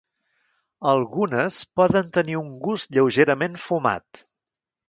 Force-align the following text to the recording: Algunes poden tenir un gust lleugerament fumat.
Algunes 0.91 1.59
poden 1.81 2.09
tenir 2.17 2.39
un 2.41 2.49
gust 2.67 2.99
lleugerament 2.99 3.63
fumat. 3.67 4.27